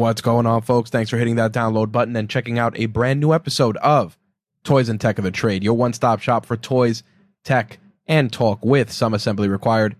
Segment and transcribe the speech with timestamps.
[0.00, 0.88] What's going on, folks?
[0.88, 4.16] Thanks for hitting that download button and checking out a brand new episode of
[4.64, 7.02] Toys and Tech of the Trade, your one stop shop for toys,
[7.44, 9.96] tech, and talk with some assembly required.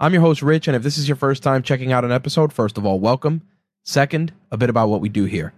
[0.00, 2.54] I'm your host, Rich, and if this is your first time checking out an episode,
[2.54, 3.42] first of all, welcome.
[3.82, 5.52] Second, a bit about what we do here.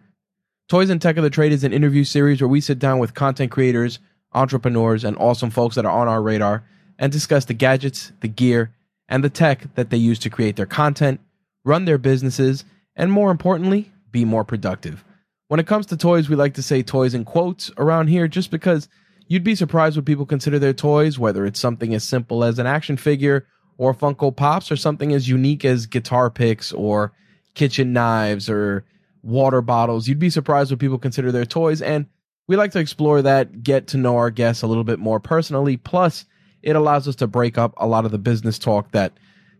[0.69, 3.15] Toys and Tech of the Trade is an interview series where we sit down with
[3.15, 4.01] content creators,
[4.33, 6.65] entrepreneurs, and awesome folks that are on our radar
[6.99, 8.75] and discuss the gadgets, the gear,
[9.09, 11.21] and the tech that they use to create their content,
[11.65, 12.65] run their businesses,
[12.97, 15.05] and more importantly, be more productive.
[15.49, 18.51] When it comes to toys, we like to say toys in quotes around here just
[18.51, 18.89] because
[19.29, 22.67] you'd be surprised what people consider their toys, whether it's something as simple as an
[22.67, 23.47] action figure
[23.79, 27.13] or Funko Pops or something as unique as guitar picks or
[27.55, 28.85] kitchen knives or
[29.23, 30.09] water bottles.
[30.09, 31.83] You'd be surprised what people consider their toys.
[31.83, 32.07] And
[32.49, 35.77] we like to explore that, get to know our guests a little bit more personally.
[35.77, 36.25] Plus,
[36.63, 39.13] it allows us to break up a lot of the business talk that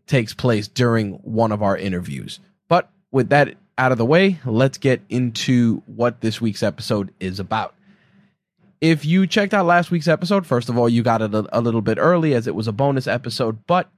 [0.07, 2.41] takes place during one of our interviews.
[3.17, 7.75] With that out of the way, let's get into what this week's episode is about.
[8.83, 11.63] If you checked out last week's episode, first of all, you got it a, a
[11.63, 13.89] little bit early as it was a bonus episode, but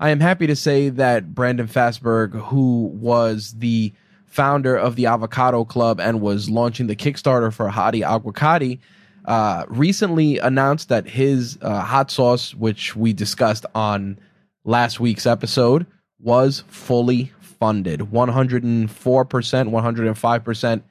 [0.00, 3.92] I am happy to say that Brandon Fassberg, who was the
[4.26, 8.80] founder of the Avocado Club and was launching the Kickstarter for Hottee Aguacatee,
[9.24, 14.18] uh, recently announced that his uh, hot sauce, which we discussed on
[14.64, 15.86] last week's episode,
[16.18, 20.82] was fully funded 104%, 105%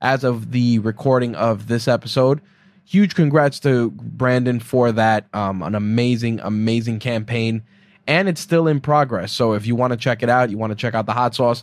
[0.00, 2.40] as of the recording of this episode.
[2.84, 5.26] Huge congrats to Brandon for that.
[5.32, 7.62] Um, an amazing, amazing campaign.
[8.06, 9.32] And it's still in progress.
[9.32, 11.34] So if you want to check it out, you want to check out the hot
[11.34, 11.62] sauce,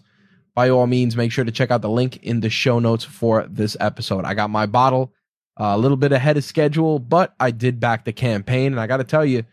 [0.55, 3.45] by all means, make sure to check out the link in the show notes for
[3.49, 4.25] this episode.
[4.25, 5.13] I got my bottle
[5.59, 8.71] uh, a little bit ahead of schedule, but I did back the campaign.
[8.71, 9.43] And I got to tell you,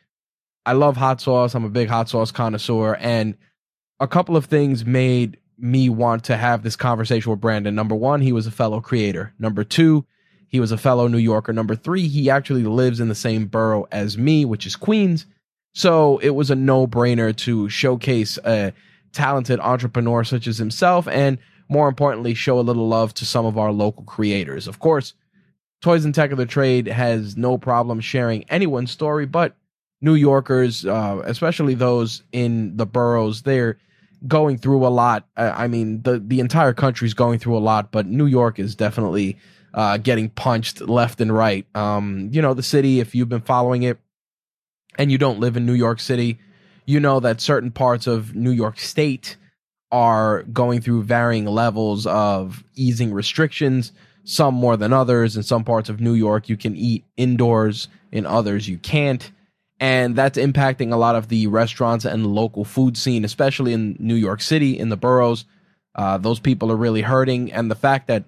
[0.64, 1.54] I love hot sauce.
[1.54, 2.94] I'm a big hot sauce connoisseur.
[2.94, 3.36] And
[4.00, 7.74] a couple of things made me want to have this conversation with Brandon.
[7.74, 9.32] Number one, he was a fellow creator.
[9.38, 10.04] Number two,
[10.48, 11.52] he was a fellow New Yorker.
[11.52, 15.26] Number three, he actually lives in the same borough as me, which is Queens.
[15.74, 18.72] So it was a no brainer to showcase a
[19.12, 23.58] talented entrepreneur such as himself and more importantly, show a little love to some of
[23.58, 24.68] our local creators.
[24.68, 25.14] Of course,
[25.82, 29.56] Toys and Tech of the Trade has no problem sharing anyone's story, but
[30.00, 33.78] New Yorkers, uh, especially those in the boroughs, they're
[34.26, 35.26] going through a lot.
[35.36, 39.38] I mean, the the entire country's going through a lot, but New York is definitely
[39.74, 41.66] uh, getting punched left and right.
[41.74, 43.00] Um, you know, the city.
[43.00, 43.98] If you've been following it,
[44.98, 46.38] and you don't live in New York City,
[46.86, 49.36] you know that certain parts of New York State
[49.92, 53.92] are going through varying levels of easing restrictions.
[54.24, 55.36] Some more than others.
[55.36, 57.88] In some parts of New York, you can eat indoors.
[58.10, 59.30] In others, you can't
[59.78, 64.14] and that's impacting a lot of the restaurants and local food scene, especially in New
[64.14, 65.44] York City, in the boroughs.
[65.94, 68.24] Uh, those people are really hurting, and the fact that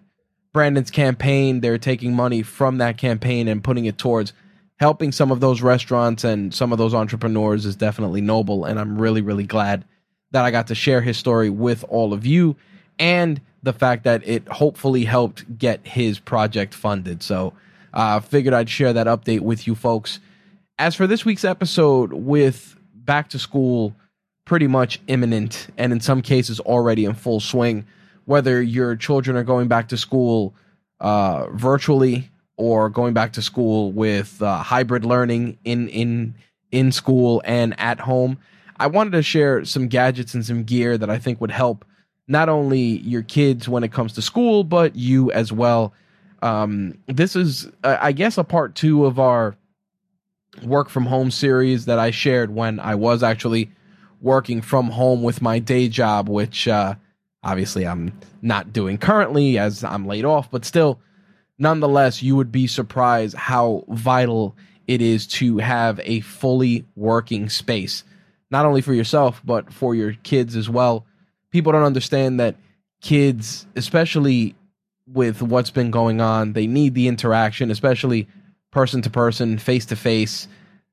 [0.52, 4.32] Brandon's campaign, they're taking money from that campaign and putting it towards
[4.78, 8.64] helping some of those restaurants and some of those entrepreneurs is definitely noble.
[8.64, 9.84] And I'm really, really glad
[10.30, 12.56] that I got to share his story with all of you
[12.98, 17.22] and the fact that it hopefully helped get his project funded.
[17.22, 17.54] So
[17.92, 20.20] I uh, figured I'd share that update with you folks
[20.78, 23.94] as for this week's episode, with back to school
[24.44, 27.86] pretty much imminent and in some cases already in full swing,
[28.24, 30.54] whether your children are going back to school
[31.00, 36.34] uh, virtually or going back to school with uh, hybrid learning in in
[36.70, 38.38] in school and at home,
[38.78, 41.84] I wanted to share some gadgets and some gear that I think would help
[42.26, 45.94] not only your kids when it comes to school, but you as well.
[46.42, 49.56] Um, this is, uh, I guess, a part two of our
[50.62, 53.70] work from home series that I shared when I was actually
[54.20, 56.94] working from home with my day job, which uh,
[57.42, 58.12] obviously I'm
[58.42, 61.00] not doing currently as I'm laid off, but still,
[61.58, 64.56] nonetheless, you would be surprised how vital
[64.86, 68.04] it is to have a fully working space,
[68.50, 71.04] not only for yourself, but for your kids as well.
[71.50, 72.56] People don't understand that
[73.00, 74.54] kids, especially
[75.06, 78.28] with what's been going on, they need the interaction, especially
[78.78, 80.46] person to person, face to face.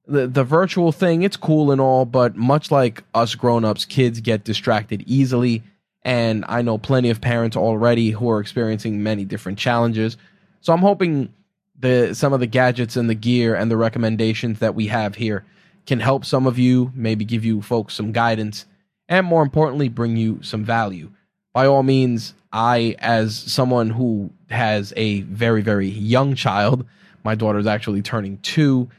[0.07, 4.43] The the virtual thing, it's cool and all, but much like us grown-ups, kids get
[4.43, 5.61] distracted easily.
[6.01, 10.17] And I know plenty of parents already who are experiencing many different challenges.
[10.61, 11.31] So I'm hoping
[11.79, 15.45] the some of the gadgets and the gear and the recommendations that we have here
[15.85, 18.65] can help some of you, maybe give you folks some guidance,
[19.07, 21.11] and more importantly, bring you some value.
[21.53, 26.87] By all means, I, as someone who has a very, very young child,
[27.25, 28.89] my daughter's actually turning two.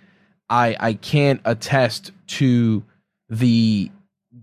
[0.50, 2.84] I I can't attest to
[3.30, 3.90] the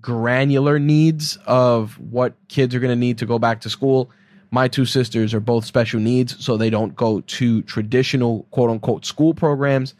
[0.01, 4.09] granular needs of what kids are going to need to go back to school.
[4.51, 9.05] My two sisters are both special needs, so they don't go to traditional quote unquote
[9.05, 9.93] school programs.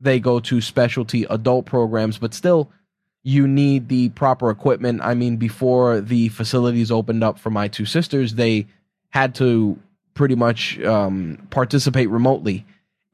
[0.00, 2.70] They go to specialty adult programs, but still,
[3.22, 5.00] you need the proper equipment.
[5.02, 8.66] I mean, before the facilities opened up for my two sisters, they
[9.10, 9.78] had to
[10.14, 12.64] pretty much um, participate remotely,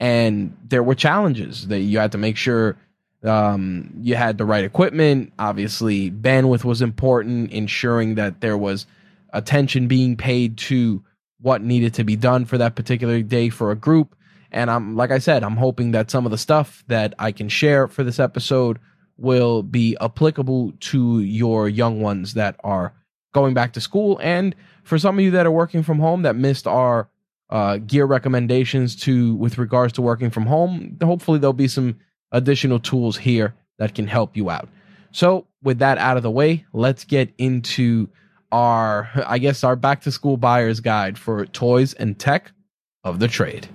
[0.04, 2.76] and there were challenges that you had to make sure
[3.22, 5.32] um, you had the right equipment.
[5.38, 8.84] Obviously, bandwidth was important, ensuring that there was
[9.32, 11.02] attention being paid to
[11.40, 14.14] what needed to be done for that particular day for a group.
[14.52, 17.48] And I'm like I said, I'm hoping that some of the stuff that I can
[17.48, 18.78] share for this episode
[19.16, 22.92] will be applicable to your young ones that are
[23.32, 26.36] going back to school and for some of you that are working from home that
[26.36, 27.08] missed our
[27.50, 31.98] uh, gear recommendations to with regards to working from home hopefully there'll be some
[32.32, 34.68] additional tools here that can help you out
[35.12, 38.08] so with that out of the way let's get into
[38.50, 42.52] our i guess our back to school buyer's guide for toys and tech
[43.04, 43.68] of the trade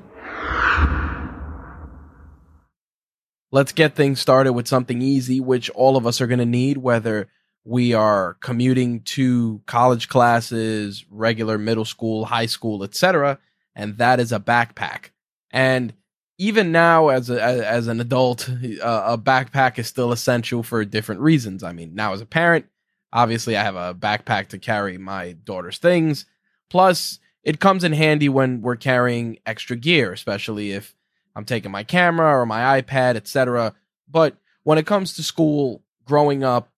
[3.52, 6.78] let's get things started with something easy, which all of us are going to need,
[6.78, 7.28] whether
[7.66, 13.40] we are commuting to college classes, regular middle school, high school, etc.
[13.80, 15.12] And that is a backpack.
[15.52, 15.94] And
[16.38, 21.22] even now, as a, as an adult, uh, a backpack is still essential for different
[21.22, 21.64] reasons.
[21.64, 22.66] I mean, now as a parent,
[23.14, 26.26] obviously I have a backpack to carry my daughter's things.
[26.70, 30.94] Plus, it comes in handy when we're carrying extra gear, especially if
[31.34, 33.74] I'm taking my camera or my iPad, etc.
[34.10, 36.70] But when it comes to school, growing up,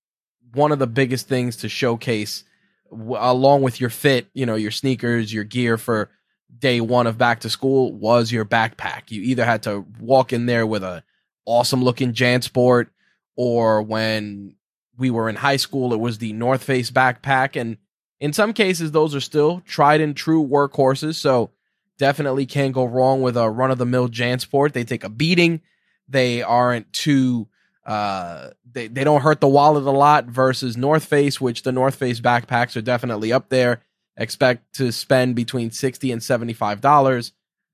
[0.54, 2.44] one of the biggest things to showcase
[2.92, 6.12] along with your fit, you know, your sneakers, your gear for
[6.58, 9.10] day 1 of back to school was your backpack.
[9.10, 11.04] You either had to walk in there with a
[11.46, 12.88] awesome looking JanSport
[13.36, 14.56] or when
[14.98, 17.78] we were in high school it was the North Face backpack and
[18.20, 21.16] in some cases those are still tried and true workhorses.
[21.16, 21.50] So
[21.98, 24.74] definitely can't go wrong with a run of the mill JanSport.
[24.74, 25.62] They take a beating.
[26.08, 27.48] They aren't too
[27.86, 31.96] uh they, they don't hurt the wallet a lot versus North Face, which the North
[31.96, 33.82] Face backpacks are definitely up there.
[34.18, 37.32] Expect to spend between 60 and $75.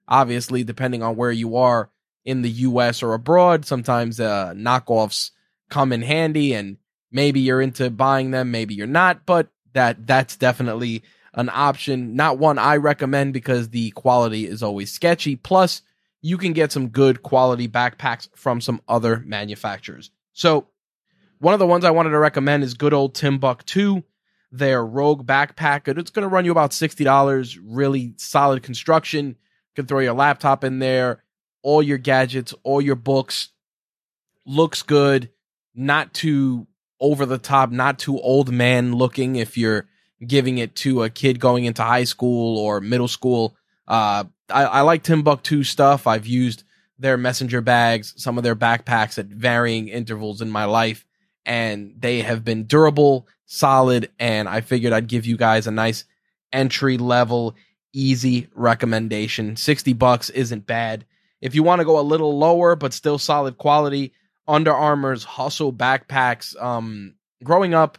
[0.08, 1.90] Obviously, depending on where you are
[2.24, 5.32] in the US or abroad, sometimes uh knockoffs
[5.70, 6.78] come in handy and
[7.12, 11.04] maybe you're into buying them, maybe you're not, but that that's definitely
[11.34, 15.36] an option, not one I recommend because the quality is always sketchy.
[15.36, 15.84] Plus,
[16.22, 20.10] you can get some good quality backpacks from some other manufacturers.
[20.34, 20.68] So,
[21.40, 24.04] one of the ones I wanted to recommend is good old Timbuk2,
[24.52, 25.88] their Rogue backpack.
[25.88, 29.28] It's going to run you about $60, really solid construction.
[29.28, 29.36] You
[29.76, 31.24] can throw your laptop in there,
[31.62, 33.50] all your gadgets, all your books.
[34.46, 35.30] Looks good,
[35.76, 36.68] not too
[37.00, 39.88] over the top, not too old man looking if you're
[40.26, 43.56] giving it to a kid going into high school or middle school.
[43.88, 46.08] Uh, I, I like Timbuk2 stuff.
[46.08, 46.64] I've used
[47.00, 51.06] their messenger bags, some of their backpacks at varying intervals in my life,
[51.48, 56.04] and they have been durable, solid, and I figured I'd give you guys a nice
[56.52, 57.56] entry level,
[57.94, 59.56] easy recommendation.
[59.56, 61.06] 60 bucks isn't bad.
[61.40, 64.14] If you want to go a little lower but still solid quality,
[64.46, 66.62] Under Armour's Hustle backpacks.
[66.62, 67.98] Um, growing up,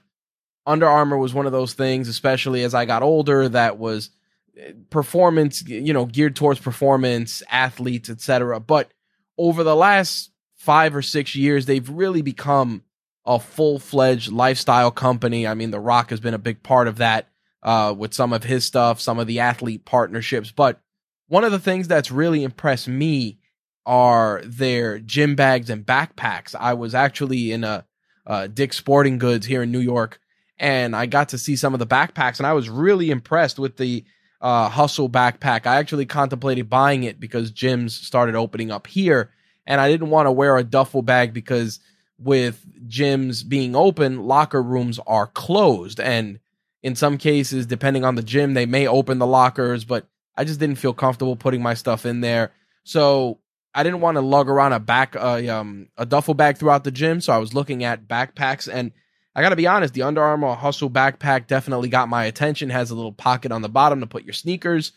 [0.66, 4.11] under Armour was one of those things, especially as I got older, that was
[4.58, 8.61] eh, performance, you know, geared towards performance, athletes, etc.
[8.61, 8.90] But
[9.38, 12.82] over the last five or six years, they've really become
[13.28, 15.47] a full fledged lifestyle company.
[15.47, 17.28] I mean, The Rock has been a big part of that
[17.62, 20.50] uh, with some of his stuff, some of the athlete partnerships.
[20.50, 20.80] But
[21.28, 23.38] one of the things that's really impressed me
[23.87, 26.56] are their gym bags and backpacks.
[26.58, 27.87] I was actually in a
[28.26, 30.18] uh, Dick's Sporting Goods here in New York
[30.58, 33.76] and I got to see some of the backpacks, and I was really impressed with
[33.76, 34.04] the
[34.40, 35.66] uh, Hustle backpack.
[35.66, 39.30] I actually contemplated buying it because gyms started opening up here,
[39.66, 41.80] and I didn't want to wear a duffel bag because
[42.18, 46.40] with gyms being open, locker rooms are closed, and
[46.82, 50.06] in some cases, depending on the gym, they may open the lockers, but
[50.37, 52.52] I just didn't feel comfortable putting my stuff in there.
[52.84, 53.40] So
[53.75, 56.90] I didn't want to lug around a back a, um, a duffel bag throughout the
[56.90, 57.20] gym.
[57.20, 58.92] So I was looking at backpacks and
[59.34, 62.70] I got to be honest, the Under Armour Hustle backpack definitely got my attention.
[62.70, 64.90] Has a little pocket on the bottom to put your sneakers,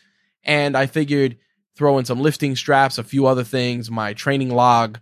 [0.43, 1.37] and I figured
[1.75, 4.99] throw in some lifting straps, a few other things, my training log,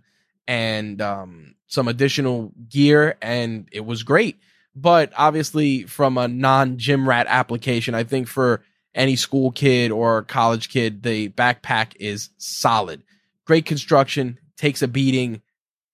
[0.50, 4.40] and um, some additional gear, and it was great.
[4.74, 10.22] But obviously, from a non gym rat application, I think for any school kid or
[10.24, 13.04] college kid, the backpack is solid.
[13.44, 15.40] Great construction, takes a beating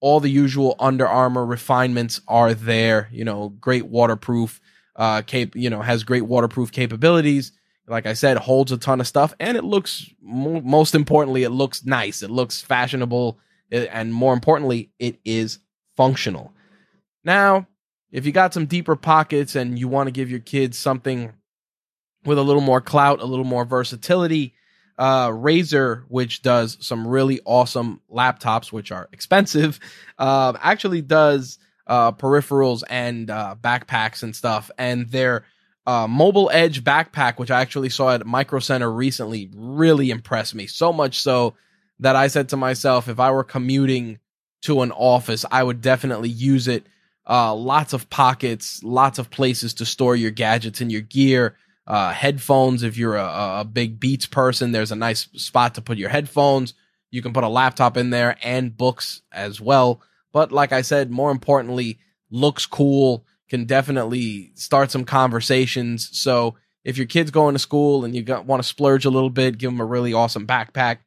[0.01, 3.11] all the usual Under Armour refinements are there.
[3.13, 4.61] You know, great waterproof,
[4.95, 7.53] uh, cap, you know, has great waterproof capabilities.
[7.89, 11.85] like I said, holds a ton of stuff, and it looks most importantly, it looks
[11.85, 12.23] nice.
[12.23, 13.39] It looks fashionable,
[13.71, 15.59] and more importantly, it is
[15.97, 16.53] functional.
[17.25, 17.67] Now,
[18.13, 21.33] if you got some deeper pockets and you want to give your kids something
[22.25, 24.55] with a little more clout, a little more versatility,
[24.99, 29.79] uh, Razer, which does some really awesome laptops, which are expensive,
[30.19, 35.45] uh, actually does uh, peripherals and uh, backpacks and stuff, and their
[35.87, 40.67] uh, Mobile Edge backpack, which I actually saw at Micro Center recently, really impressed me.
[40.67, 41.55] So much so
[42.01, 44.19] that I said to myself, if I were commuting
[44.63, 46.87] to an office, I would definitely use it.
[47.29, 51.57] Uh, lots of pockets, lots of places to store your gadgets and your gear.
[51.87, 55.99] Uh, headphones, if you're a, a big Beats person, there's a nice spot to put
[55.99, 56.75] your headphones.
[57.11, 60.03] You can put a laptop in there and books as well.
[60.33, 61.99] But like I said, more importantly,
[62.31, 66.09] looks cool can definitely start some conversations.
[66.19, 69.59] So if your kid's going to school and you want to splurge a little bit,
[69.59, 70.99] give them a really awesome backpack.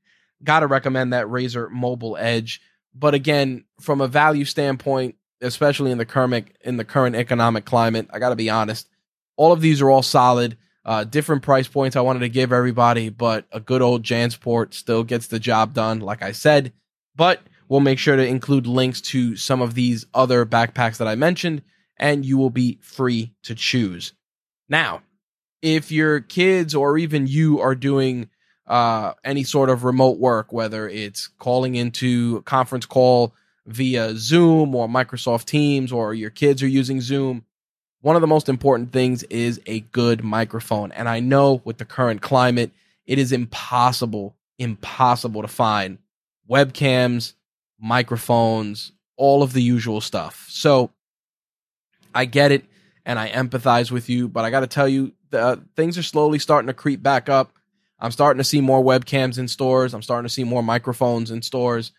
[0.43, 2.61] Got to recommend that Razer Mobile Edge.
[2.93, 8.07] But again, from a value standpoint, especially in the current in the current economic climate,
[8.11, 8.87] I got to be honest.
[9.37, 10.57] All of these are all solid.
[10.85, 15.03] Uh, different price points I wanted to give everybody, but a good old Jansport still
[15.03, 16.73] gets the job done, like I said.
[17.15, 21.15] But we'll make sure to include links to some of these other backpacks that I
[21.15, 21.61] mentioned
[21.99, 24.13] and you will be free to choose.
[24.69, 25.01] Now,
[25.61, 28.29] if your kids or even you are doing
[28.69, 33.33] uh, any sort of remote work, whether it's calling into a conference call
[33.65, 37.43] via Zoom or Microsoft Teams, or your kids are using Zoom,
[38.01, 40.91] one of the most important things is a good microphone.
[40.91, 42.71] And I know with the current climate,
[43.05, 45.97] it is impossible, impossible to find
[46.49, 47.33] webcams,
[47.79, 50.45] microphones, all of the usual stuff.
[50.49, 50.91] So
[52.13, 52.65] I get it
[53.05, 56.39] and I empathize with you, but I got to tell you, the, things are slowly
[56.39, 57.51] starting to creep back up.
[57.99, 59.93] I'm starting to see more webcams in stores.
[59.93, 61.91] I'm starting to see more microphones in stores.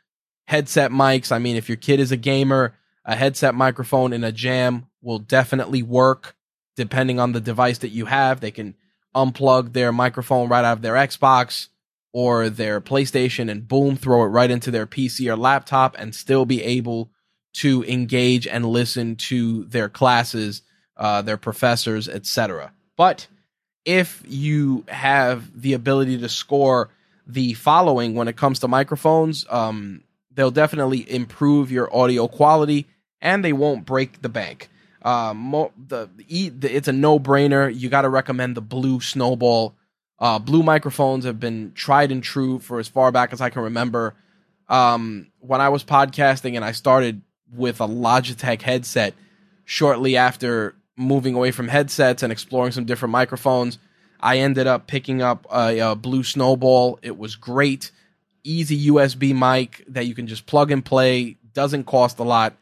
[0.46, 1.30] Headset mics.
[1.30, 5.18] I mean, if your kid is a gamer, a headset microphone in a jam will
[5.18, 6.36] definitely work
[6.76, 8.40] depending on the device that you have.
[8.40, 8.74] They can
[9.14, 11.68] unplug their microphone right out of their Xbox
[12.12, 16.44] or their PlayStation and boom, throw it right into their PC or laptop and still
[16.44, 17.10] be able
[17.52, 20.62] to engage and listen to their classes,
[20.96, 22.72] uh, their professors, etc.
[22.96, 23.28] But
[23.84, 26.90] if you have the ability to score
[27.26, 32.86] the following when it comes to microphones, um, they'll definitely improve your audio quality
[33.20, 34.68] and they won't break the bank.
[35.02, 37.74] Uh, mo- the, the, it's a no brainer.
[37.74, 39.74] You got to recommend the Blue Snowball.
[40.18, 43.62] Uh, blue microphones have been tried and true for as far back as I can
[43.62, 44.14] remember.
[44.68, 47.22] Um, when I was podcasting and I started
[47.52, 49.14] with a Logitech headset
[49.64, 53.78] shortly after moving away from headsets and exploring some different microphones.
[54.20, 56.98] I ended up picking up a, a, Blue Snowball.
[57.02, 57.90] It was great,
[58.44, 61.36] easy USB mic that you can just plug and play.
[61.52, 62.56] Doesn't cost a lot.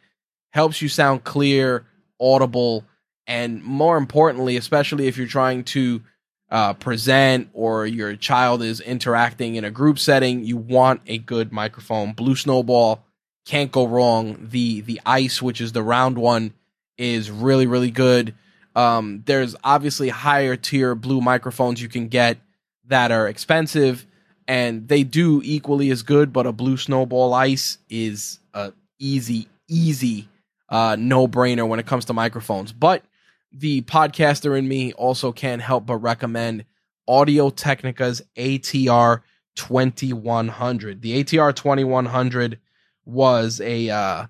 [0.50, 1.86] Helps you sound clear,
[2.20, 2.84] audible,
[3.26, 6.02] and more importantly, especially if you're trying to
[6.50, 11.52] uh, present or your child is interacting in a group setting, you want a good
[11.52, 12.12] microphone.
[12.12, 13.04] Blue Snowball
[13.44, 14.48] can't go wrong.
[14.50, 16.54] The the ice, which is the round one,
[16.98, 18.34] is really really good.
[18.76, 22.38] Um, there's obviously higher tier blue microphones you can get
[22.86, 24.06] that are expensive,
[24.46, 26.32] and they do equally as good.
[26.32, 30.28] But a blue snowball ice is a easy easy
[30.68, 32.72] uh, no brainer when it comes to microphones.
[32.72, 33.04] But
[33.52, 36.64] the podcaster in me also can't help but recommend
[37.06, 39.22] Audio Technica's ATR
[39.56, 41.02] 2100.
[41.02, 42.60] The ATR 2100
[43.04, 44.26] was a uh,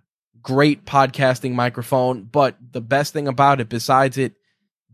[0.49, 4.33] great podcasting microphone, but the best thing about it, besides it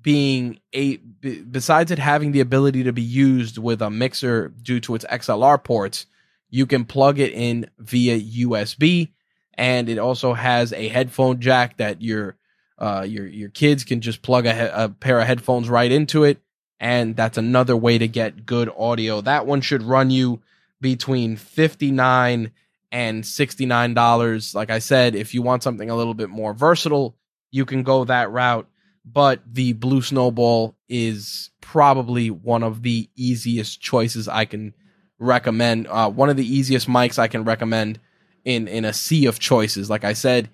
[0.02, 4.96] being a besides it having the ability to be used with a mixer due to
[4.96, 6.06] its XLR ports,
[6.50, 9.12] you can plug it in via USB,
[9.54, 12.36] and it also has a headphone jack that your
[12.76, 16.38] uh, your your kids can just plug a, a pair of headphones right into it,
[16.80, 19.20] and that's another way to get good audio.
[19.20, 20.42] That one should run you
[20.80, 22.50] between fifty nine
[22.94, 24.54] and $69.
[24.54, 27.16] Like I said, if you want something a little bit more versatile,
[27.50, 28.68] you can go that route.
[29.04, 34.74] But the Blue Snowball is probably one of the easiest choices I can
[35.18, 35.88] recommend.
[35.88, 37.98] Uh, one of the easiest mics I can recommend
[38.44, 39.90] in in a sea of choices.
[39.90, 40.48] Like I said,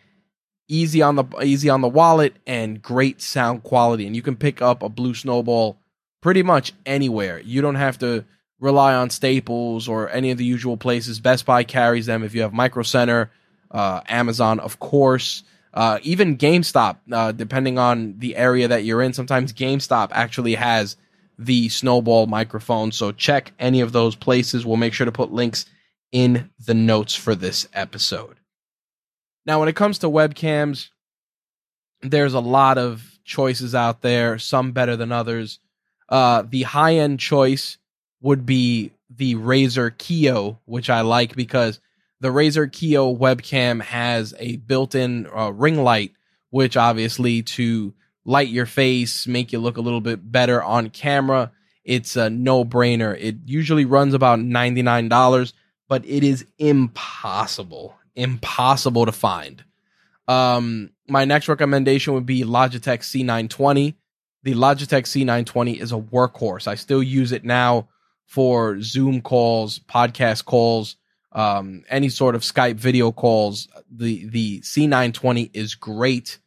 [0.66, 4.06] easy on the easy on the wallet and great sound quality.
[4.06, 5.78] And you can pick up a Blue Snowball
[6.22, 7.38] pretty much anywhere.
[7.40, 8.24] You don't have to
[8.60, 11.18] rely on Staples or any of the usual places.
[11.18, 13.30] Best Buy carries them if you have Micro Center,
[13.70, 15.42] uh, Amazon, of course.
[15.72, 20.96] Uh, even GameStop, uh, depending on the area that you're in, sometimes GameStop actually has
[21.38, 22.92] the Snowball microphone.
[22.92, 24.66] So check any of those places.
[24.66, 25.64] We'll make sure to put links
[26.12, 28.36] in the notes for this episode.
[29.46, 30.88] Now, when it comes to webcams,
[32.02, 35.60] there's a lot of choices out there, some better than others.
[36.08, 37.78] Uh, the high end choice
[38.20, 41.80] would be the Razer Kiyo, which I like because
[42.20, 46.12] the Razer Kiyo webcam has a built in uh, ring light,
[46.50, 51.50] which obviously to light your face, make you look a little bit better on camera.
[51.84, 53.16] It's a no brainer.
[53.18, 55.52] It usually runs about $99,
[55.88, 59.64] but it is impossible, impossible to find.
[60.28, 63.94] Um, my next recommendation would be Logitech C920.
[64.42, 66.68] The Logitech C920 is a workhorse.
[66.68, 67.88] I still use it now
[68.30, 70.94] for Zoom calls, podcast calls,
[71.32, 73.66] um, any sort of Skype video calls.
[73.90, 76.38] The the C920 is great.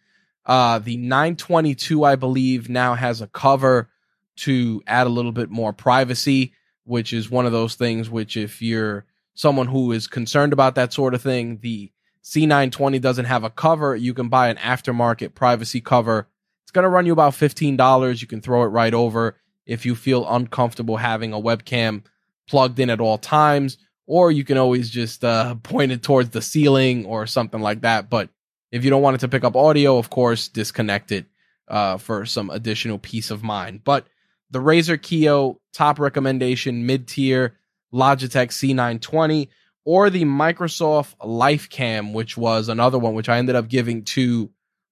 [0.45, 3.89] Uh, the 922, I believe, now has a cover
[4.37, 6.53] to add a little bit more privacy,
[6.85, 10.93] which is one of those things which, if you're someone who is concerned about that
[10.93, 11.91] sort of thing, the
[12.23, 13.93] C920 doesn't have a cover.
[13.93, 16.29] You can buy an aftermarket privacy cover.
[16.63, 18.21] It's going to run you about $15.
[18.21, 19.35] You can throw it right over
[19.65, 22.03] if you feel uncomfortable having a webcam
[22.47, 26.41] plugged in at all times, or you can always just uh, point it towards the
[26.41, 28.09] ceiling or something like that.
[28.09, 28.29] But
[28.71, 31.25] if you don't want it to pick up audio, of course, disconnect it
[31.67, 33.83] uh, for some additional peace of mind.
[33.83, 34.07] But
[34.49, 37.57] the Razer Kiyo top recommendation, mid tier,
[37.93, 39.47] Logitech C920,
[39.85, 44.49] or the Microsoft LifeCam, which was another one which I ended up giving to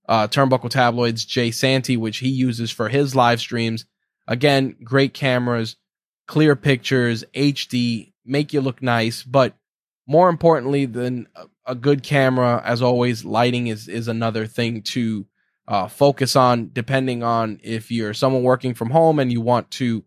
[0.07, 3.85] uh, Turnbuckle Tabloids Jay Santy, which he uses for his live streams.
[4.27, 5.75] Again, great cameras,
[6.27, 9.55] clear pictures, HD, make you look nice, but
[10.07, 11.27] more importantly than
[11.65, 15.25] a good camera, as always, lighting is is another thing to
[15.67, 16.69] uh, focus on.
[16.73, 20.03] Depending on if you're someone working from home and you want to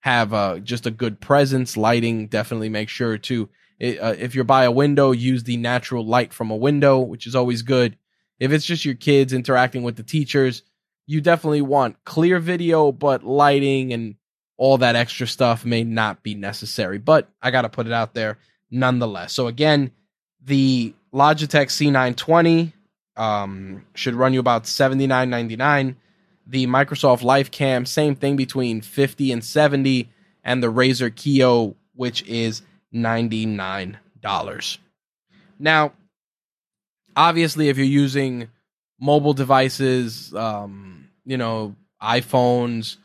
[0.00, 3.48] have uh, just a good presence, lighting definitely make sure to.
[3.80, 7.36] Uh, if you're by a window, use the natural light from a window, which is
[7.36, 7.96] always good.
[8.40, 10.62] If it's just your kids interacting with the teachers,
[11.08, 14.14] you definitely want clear video, but lighting and
[14.58, 16.98] all that extra stuff may not be necessary.
[16.98, 18.36] But I got to put it out there
[18.70, 19.32] nonetheless.
[19.32, 19.90] So again,
[20.44, 22.74] the Logitech C920
[23.16, 25.96] um, should run you about $79.99.
[26.46, 30.10] The Microsoft LifeCam, same thing between 50 and 70
[30.44, 32.60] and the Razer Kiyo, which is
[32.94, 34.78] $99.
[35.58, 35.92] Now,
[37.16, 38.50] obviously, if you're using
[39.00, 42.96] mobile devices, um, you know, iPhones,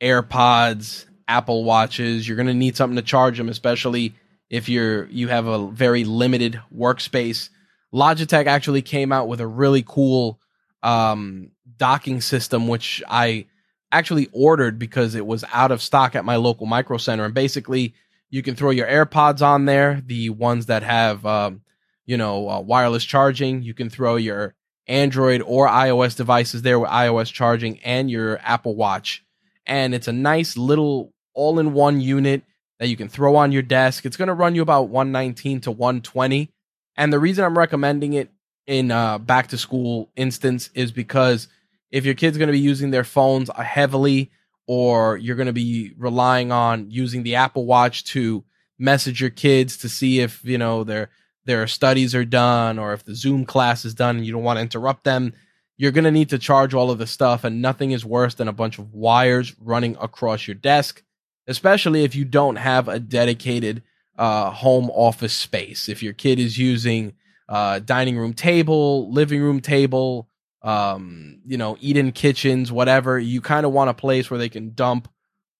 [0.00, 4.14] AirPods, Apple Watches, you're going to need something to charge them, especially
[4.50, 7.50] if you're you have a very limited workspace.
[7.92, 10.40] Logitech actually came out with a really cool
[10.82, 13.46] um, docking system, which I
[13.92, 17.24] actually ordered because it was out of stock at my local micro center.
[17.24, 17.94] And basically,
[18.30, 21.62] you can throw your AirPods on there, the ones that have, um,
[22.04, 23.62] you know, uh, wireless charging.
[23.62, 24.54] You can throw your
[24.88, 29.24] Android or iOS devices there with iOS charging and your Apple Watch.
[29.66, 32.42] And it's a nice little all in one unit
[32.78, 34.06] that you can throw on your desk.
[34.06, 36.50] It's going to run you about 119 to 120.
[36.96, 38.30] And the reason I'm recommending it
[38.66, 41.48] in uh, back to school instance is because
[41.90, 44.30] if your kid's going to be using their phones heavily
[44.66, 48.44] or you're going to be relying on using the Apple Watch to
[48.78, 51.10] message your kids to see if, you know, their
[51.48, 54.58] their studies are done or if the Zoom class is done and you don't want
[54.58, 55.32] to interrupt them,
[55.76, 58.46] you're going to need to charge all of the stuff and nothing is worse than
[58.46, 61.02] a bunch of wires running across your desk
[61.48, 63.82] especially if you don't have a dedicated
[64.16, 65.88] uh, home office space.
[65.88, 67.14] If your kid is using
[67.48, 70.28] uh, dining room table, living room table,
[70.62, 74.74] um, you know, eat-in kitchens, whatever, you kind of want a place where they can
[74.74, 75.08] dump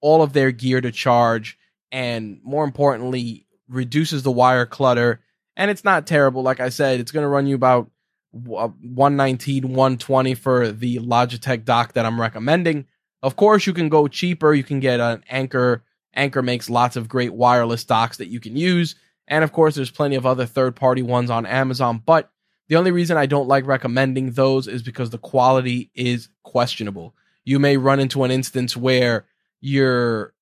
[0.01, 1.59] all of their gear to charge,
[1.90, 5.20] and more importantly, reduces the wire clutter.
[5.59, 6.42] And it's not terrible.
[6.42, 7.90] Like I said, it's going to run you about
[8.33, 12.87] uh, 119, 120 for the Logitech dock that I'm recommending.
[13.25, 14.55] Of course, you can go cheaper.
[14.55, 15.83] You can get an Anker.
[16.14, 18.94] Anker makes lots of great wireless docks that you can use.
[19.27, 22.03] And of course, there's plenty of other third party ones on Amazon.
[22.07, 22.31] But
[22.68, 27.16] the only reason I don't like recommending those is because the quality is questionable.
[27.44, 29.27] You may run into an instance where
[29.61, 30.35] your,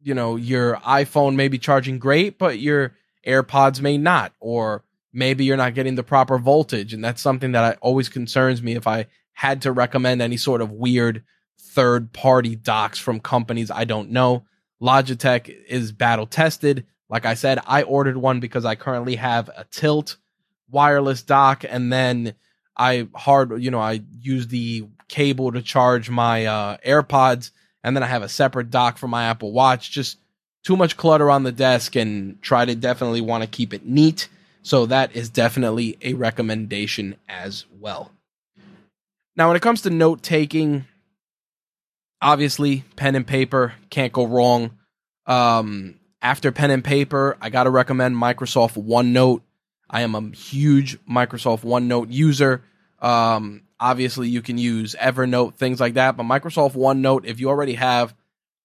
[0.00, 2.94] you know, your iPhone may be charging great, but your
[3.26, 6.92] AirPods may not, or maybe you're not getting the proper voltage.
[6.92, 10.70] And that's something that always concerns me if I had to recommend any sort of
[10.70, 11.24] weird
[11.58, 14.44] third party docks from companies I don't know.
[14.80, 16.86] Logitech is battle tested.
[17.08, 20.16] Like I said, I ordered one because I currently have a tilt
[20.70, 22.34] wireless dock and then
[22.76, 27.50] I hard, you know, I use the cable to charge my uh, AirPods
[27.84, 29.90] and then I have a separate dock for my Apple Watch.
[29.90, 30.18] Just
[30.66, 34.28] too much clutter on the desk and try to definitely want to keep it neat.
[34.62, 38.10] So that is definitely a recommendation as well.
[39.36, 40.84] Now, when it comes to note taking,
[42.20, 44.72] obviously pen and paper can't go wrong.
[45.24, 49.42] Um, after pen and paper, I got to recommend Microsoft OneNote.
[49.88, 52.64] I am a huge Microsoft OneNote user.
[53.00, 57.74] Um, obviously, you can use Evernote, things like that, but Microsoft OneNote, if you already
[57.74, 58.16] have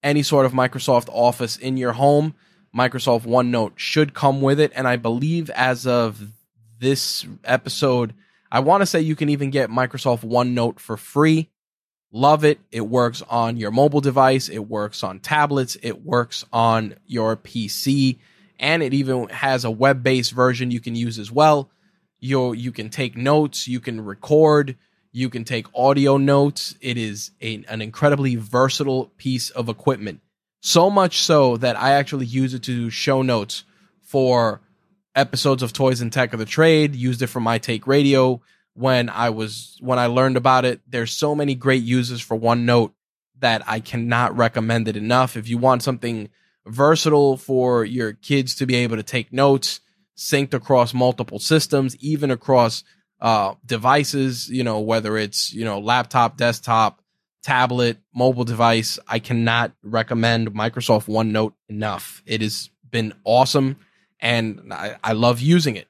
[0.02, 2.34] any sort of Microsoft Office in your home,
[2.76, 4.72] Microsoft OneNote should come with it.
[4.74, 6.32] And I believe as of
[6.78, 8.14] this episode,
[8.50, 11.50] I want to say you can even get Microsoft OneNote for free.
[12.10, 12.60] Love it.
[12.70, 18.18] It works on your mobile device, it works on tablets, it works on your PC,
[18.58, 21.70] and it even has a web based version you can use as well.
[22.20, 24.76] You, you can take notes, you can record,
[25.12, 26.74] you can take audio notes.
[26.80, 30.20] It is a, an incredibly versatile piece of equipment.
[30.60, 33.64] So much so that I actually use it to do show notes
[34.00, 34.60] for
[35.14, 38.40] episodes of Toys and Tech of the Trade, used it for my take radio
[38.74, 40.80] when I was when I learned about it.
[40.86, 42.92] There's so many great uses for OneNote
[43.40, 45.36] that I cannot recommend it enough.
[45.36, 46.30] If you want something
[46.64, 49.80] versatile for your kids to be able to take notes,
[50.16, 52.84] synced across multiple systems, even across
[53.22, 57.00] uh, devices, you know, whether it's, you know, laptop, desktop,
[57.44, 62.20] tablet, mobile device, I cannot recommend Microsoft OneNote enough.
[62.26, 63.76] It has been awesome
[64.18, 65.86] and I, I love using it.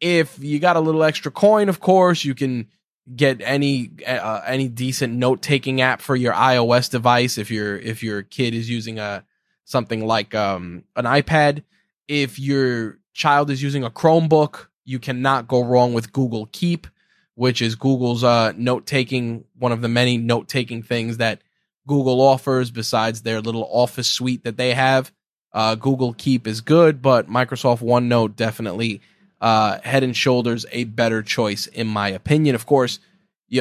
[0.00, 2.68] If you got a little extra coin, of course, you can
[3.14, 8.02] get any uh, any decent note taking app for your iOS device if your if
[8.02, 9.24] your kid is using a
[9.64, 11.62] something like um, an iPad.
[12.06, 16.86] If your child is using a Chromebook, you cannot go wrong with Google Keep,
[17.34, 21.42] which is Google's uh, note taking, one of the many note taking things that
[21.86, 25.12] Google offers besides their little office suite that they have.
[25.52, 29.02] Uh, Google Keep is good, but Microsoft OneNote definitely
[29.42, 32.54] uh, head and shoulders a better choice, in my opinion.
[32.54, 32.98] Of course,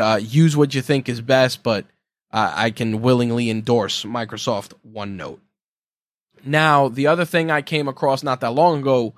[0.01, 1.85] uh, use what you think is best, but
[2.31, 5.39] I can willingly endorse Microsoft OneNote.
[6.45, 9.15] Now, the other thing I came across not that long ago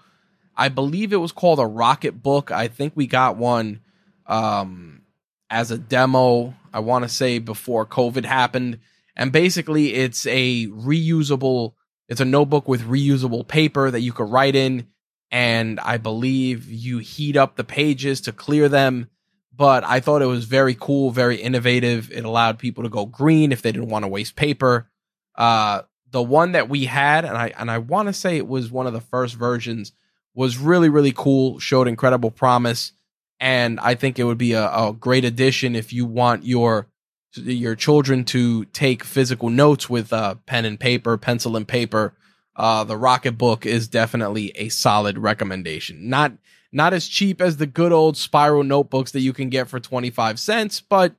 [0.60, 2.52] I believe it was called a Rocketbook.
[2.52, 3.80] I think we got one
[4.28, 5.04] um,
[5.50, 6.54] as a demo.
[6.74, 8.80] I want to say before COVID happened,
[9.16, 11.76] and basically it's a reusable.
[12.10, 14.88] It's a notebook with reusable paper that you could write in,
[15.32, 19.10] and I believe you heat up the pages to clear them.
[19.56, 22.12] But I thought it was very cool, very innovative.
[22.12, 24.90] It allowed people to go green if they didn't want to waste paper.
[25.36, 28.70] Uh, the one that we had, and I and I want to say it was
[28.70, 29.94] one of the first versions
[30.34, 32.92] was really really cool showed incredible promise
[33.40, 36.88] and i think it would be a, a, great addition if you want your
[37.36, 42.14] your children to take physical notes with uh, pen and paper pencil and paper.
[42.56, 46.10] Uh, the Rocketbook is definitely a solid recommendation.
[46.10, 46.34] Not
[46.72, 50.40] not as cheap as the good old spiral notebooks that you can get for 25
[50.40, 51.16] cents but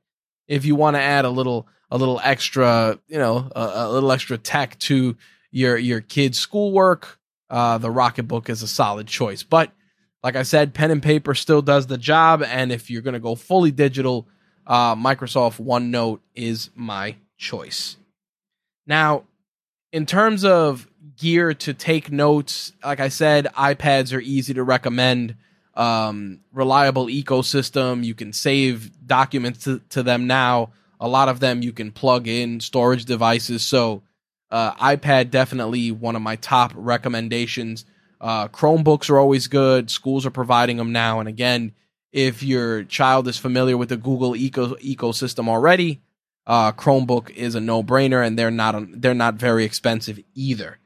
[0.47, 4.13] if you want to add a little a little extra you know a, a little
[4.13, 5.17] extra tech to
[5.51, 7.19] your your kids schoolwork
[7.51, 9.43] uh, the Rocketbook is a solid choice.
[9.43, 9.71] But
[10.23, 12.41] like I said, pen and paper still does the job.
[12.41, 14.27] And if you're going to go fully digital,
[14.65, 17.97] uh, Microsoft OneNote is my choice.
[18.87, 19.25] Now,
[19.91, 20.87] in terms of
[21.17, 25.35] gear to take notes, like I said, iPads are easy to recommend.
[25.73, 28.03] Um, reliable ecosystem.
[28.03, 30.71] You can save documents to, to them now.
[30.99, 33.63] A lot of them you can plug in storage devices.
[33.63, 34.03] So
[34.51, 37.85] uh, iPad definitely one of my top recommendations.
[38.19, 39.89] Uh, Chromebooks are always good.
[39.89, 41.73] Schools are providing them now and again.
[42.11, 46.01] If your child is familiar with the Google eco- ecosystem already,
[46.45, 50.77] uh, Chromebook is a no-brainer, and they're not they're not very expensive either.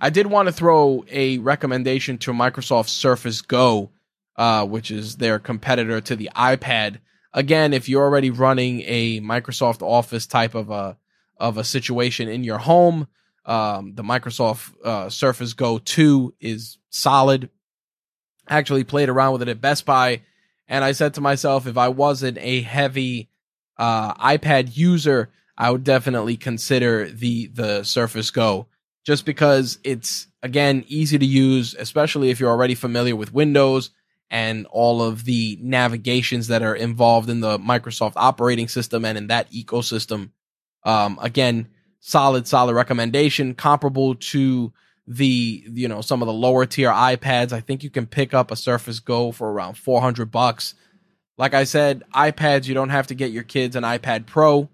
[0.00, 3.90] I did want to throw a recommendation to Microsoft Surface Go,
[4.36, 6.98] uh, which is their competitor to the iPad.
[7.32, 10.96] Again, if you're already running a Microsoft Office type of a
[11.36, 13.08] of a situation in your home.
[13.46, 17.50] Um, the Microsoft uh, Surface Go 2 is solid.
[18.48, 20.22] Actually played around with it at Best Buy,
[20.68, 23.30] and I said to myself, if I wasn't a heavy
[23.78, 28.66] uh, iPad user, I would definitely consider the the Surface Go,
[29.04, 33.90] just because it's again easy to use, especially if you're already familiar with Windows
[34.30, 39.28] and all of the navigations that are involved in the Microsoft operating system and in
[39.28, 40.30] that ecosystem.
[40.84, 41.68] Um, again,
[42.00, 44.72] solid, solid recommendation, comparable to
[45.06, 47.52] the you know some of the lower tier iPads.
[47.52, 50.74] I think you can pick up a Surface Go for around 400 bucks.
[51.36, 54.68] Like I said, iPads you don't have to get your kids an iPad Pro.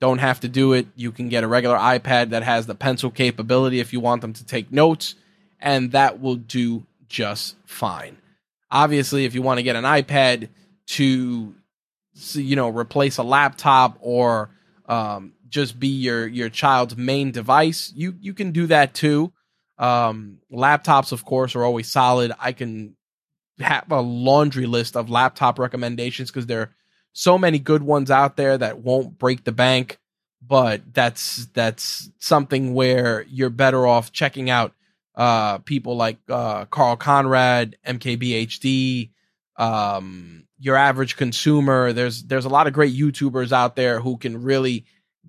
[0.00, 0.86] don't have to do it.
[0.94, 4.32] You can get a regular iPad that has the pencil capability if you want them
[4.34, 5.14] to take notes,
[5.60, 8.18] and that will do just fine.
[8.70, 10.48] Obviously, if you want to get an iPad
[10.86, 11.54] to,
[12.32, 14.50] you know, replace a laptop or
[14.88, 19.32] um, just be your your child's main device, you you can do that too.
[19.78, 22.32] Um, laptops, of course, are always solid.
[22.38, 22.96] I can
[23.58, 26.74] have a laundry list of laptop recommendations because there are
[27.12, 29.98] so many good ones out there that won't break the bank.
[30.46, 34.72] But that's that's something where you're better off checking out
[35.16, 39.10] uh, people like uh, Carl Conrad, MKBHD,
[39.56, 41.92] um, your average consumer.
[41.92, 44.84] There's there's a lot of great YouTubers out there who can really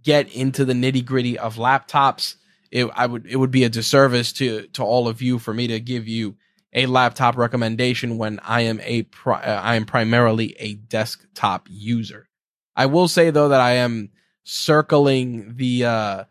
[0.08, 2.36] get into the nitty gritty of laptops.
[2.72, 5.68] It I would it would be a disservice to to all of you for me
[5.68, 6.38] to give you
[6.72, 12.30] a laptop recommendation when I am a pri- uh, I am primarily a desktop user.
[12.74, 14.12] I will say though that I am
[14.46, 16.24] circling the uh,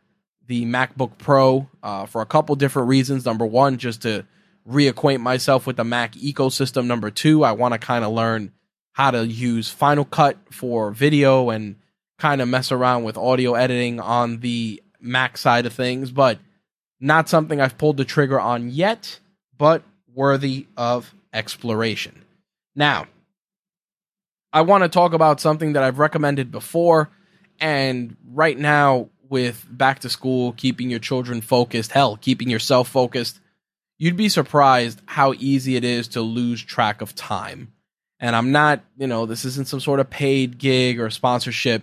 [0.47, 3.27] the MacBook Pro uh, for a couple different reasons.
[3.27, 4.25] Number one, just to
[4.67, 6.87] reacquaint myself with the Mac ecosystem.
[6.87, 8.53] Number two, I want to kind of learn
[8.93, 11.77] how to use Final Cut for video and
[12.19, 16.39] kind of mess around with audio editing on the Mac side of things, but
[17.01, 19.19] not something I've pulled the trigger on yet,
[19.57, 19.83] but
[20.15, 22.25] worthy of exploration.
[22.75, 23.07] Now,
[24.53, 27.11] I want to talk about something that I've recommended before,
[27.61, 33.41] and right now, with back to school, keeping your children focused, hell, keeping yourself focused,
[33.99, 37.73] you'd be surprised how easy it is to lose track of time.
[38.19, 41.83] And I'm not, you know, this isn't some sort of paid gig or sponsorship.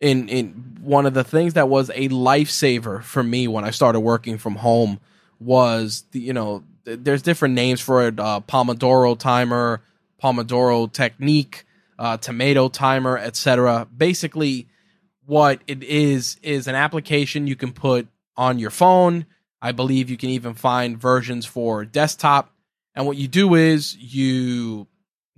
[0.00, 4.00] In in one of the things that was a lifesaver for me when I started
[4.00, 5.00] working from home
[5.40, 9.82] was the, you know, there's different names for it, uh, Pomodoro timer,
[10.22, 11.64] Pomodoro technique,
[11.98, 13.86] uh, tomato timer, etc.
[13.96, 14.68] Basically,
[15.24, 18.06] what it is is an application you can put
[18.36, 19.26] on your phone.
[19.60, 22.52] I believe you can even find versions for desktop.
[22.94, 24.86] And what you do is you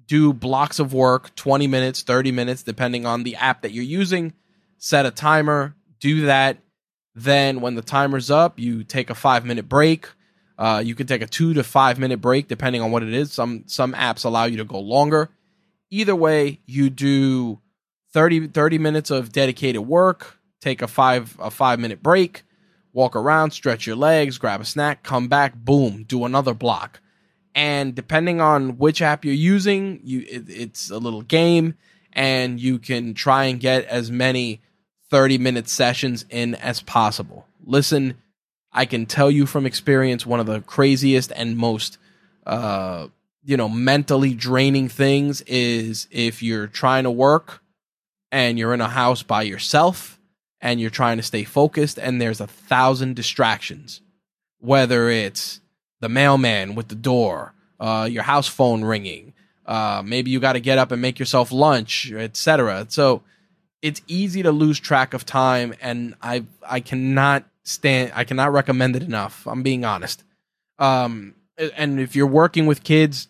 [0.06, 4.32] do blocks of work, 20 minutes, 30 minutes, depending on the app that you're using.
[4.78, 6.58] Set a timer, do that.
[7.14, 10.08] Then, when the timer's up, you take a five minute break.
[10.56, 13.32] Uh, you can take a two to five minute break, depending on what it is.
[13.32, 15.30] Some some apps allow you to go longer.
[15.90, 17.60] Either way, you do
[18.12, 22.44] 30, 30 minutes of dedicated work, take a five a five minute break,
[22.92, 27.00] walk around, stretch your legs, grab a snack, come back, boom, do another block.
[27.54, 31.74] And depending on which app you're using, you it, it's a little game,
[32.12, 34.62] and you can try and get as many
[35.10, 37.46] 30 minute sessions in as possible.
[37.64, 38.14] Listen,
[38.72, 41.98] I can tell you from experience, one of the craziest and most
[42.46, 43.08] uh,
[43.48, 47.62] you know mentally draining things is if you're trying to work
[48.30, 50.18] and you're in a house by yourself
[50.60, 54.02] and you're trying to stay focused and there's a thousand distractions
[54.60, 55.60] whether it's
[56.00, 59.32] the mailman with the door uh, your house phone ringing
[59.64, 63.22] uh, maybe you got to get up and make yourself lunch etc so
[63.82, 68.96] it's easy to lose track of time and i i cannot stand i cannot recommend
[68.96, 70.24] it enough i'm being honest
[70.78, 71.34] um
[71.76, 73.28] and if you're working with kids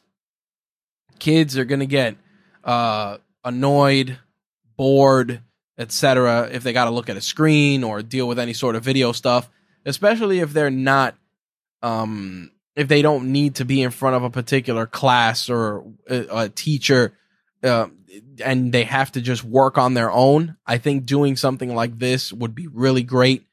[1.18, 2.16] kids are going to get
[2.64, 4.18] uh annoyed
[4.78, 5.42] bored,
[5.76, 6.48] etc.
[6.50, 9.12] If they got to look at a screen or deal with any sort of video
[9.12, 9.50] stuff,
[9.84, 11.14] especially if they're not,
[11.82, 16.44] um, if they don't need to be in front of a particular class or a,
[16.44, 17.12] a teacher,
[17.62, 17.88] uh,
[18.44, 20.56] and they have to just work on their own.
[20.66, 23.46] I think doing something like this would be really great.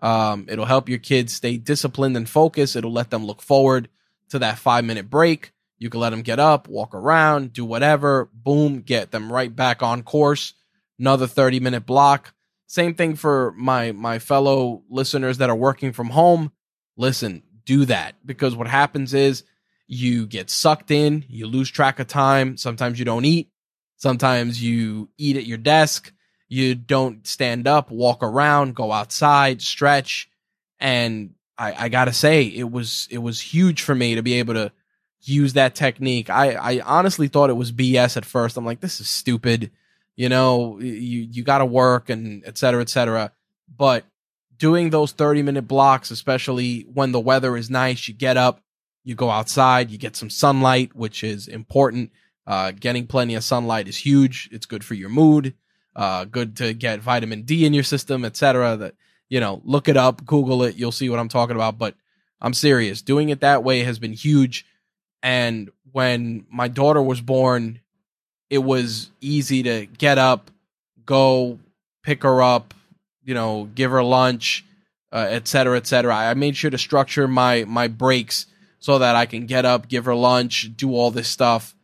[0.00, 2.76] Um, it'll help your kids stay disciplined and focused.
[2.76, 3.88] It'll let them look forward
[4.30, 5.52] to that five minute break.
[5.78, 9.82] You can let them get up, walk around, do whatever, boom, get them right back
[9.82, 10.54] on course
[11.00, 12.34] another 30 minute block.
[12.66, 16.52] Same thing for my my fellow listeners that are working from home.
[16.96, 19.42] Listen, do that because what happens is
[19.90, 23.50] you get sucked in, you lose track of time, sometimes you don't eat,
[23.96, 26.12] sometimes you eat at your desk,
[26.48, 30.30] you don't stand up, walk around, go outside, stretch,
[30.78, 34.54] and I, I gotta say it was it was huge for me to be able
[34.54, 34.72] to
[35.22, 36.30] use that technique.
[36.30, 38.56] I, I honestly thought it was BS at first.
[38.56, 39.70] I'm like, this is stupid
[40.20, 43.32] you know, you you got to work and et cetera, et cetera.
[43.74, 44.04] But
[44.58, 48.60] doing those 30 minute blocks, especially when the weather is nice, you get up,
[49.04, 52.12] you go outside, you get some sunlight, which is important.
[52.46, 54.48] Uh, getting plenty of sunlight is huge.
[54.52, 55.54] It's good for your mood.
[55.94, 58.76] Uh, good to get vitamin D in your system, etc.
[58.76, 58.94] That
[59.28, 61.78] you know, look it up, Google it, you'll see what I'm talking about.
[61.78, 61.94] But
[62.40, 63.02] I'm serious.
[63.02, 64.66] Doing it that way has been huge.
[65.22, 67.80] And when my daughter was born,
[68.48, 70.50] it was easy to get up,
[71.04, 71.58] go
[72.02, 72.74] pick her up,
[73.22, 74.64] you know, give her lunch,
[75.12, 75.76] uh, etc.
[75.76, 75.92] et.
[75.92, 78.46] I made sure to structure my my breaks
[78.80, 81.76] so that I can get up, give her lunch, do all this stuff.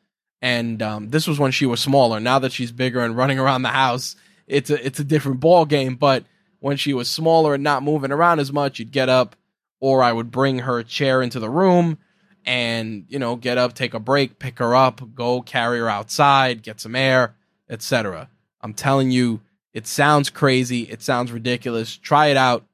[0.43, 2.19] And um, this was when she was smaller.
[2.19, 5.65] Now that she's bigger and running around the house, it's a it's a different ball
[5.65, 5.95] game.
[5.95, 6.25] But
[6.59, 9.37] when she was smaller and not moving around as much, you'd get up,
[9.81, 11.99] or I would bring her chair into the room
[12.45, 16.63] and you know get up, take a break, pick her up, go carry her outside,
[16.63, 17.35] get some air,
[17.69, 18.31] etc.
[18.61, 19.41] I'm telling you,
[19.73, 21.97] it sounds crazy, it sounds ridiculous.
[21.97, 22.65] Try it out.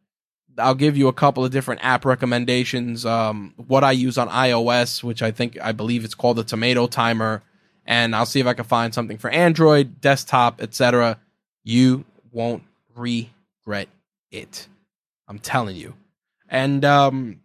[0.59, 3.07] I'll give you a couple of different app recommendations.
[3.07, 6.87] Um, what I use on iOS, which I think I believe it's called the Tomato
[6.87, 7.43] Timer,
[7.87, 11.19] and I'll see if I can find something for Android, desktop, etc.
[11.65, 12.63] You won't
[12.95, 13.89] regret
[14.31, 14.69] it.
[15.29, 15.95] I'm telling you.
[16.49, 17.41] And um,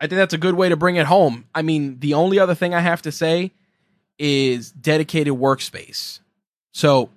[0.00, 1.44] I think that's a good way to bring it home.
[1.54, 3.52] I mean, the only other thing I have to say
[4.18, 6.20] is dedicated workspace.
[6.72, 7.10] So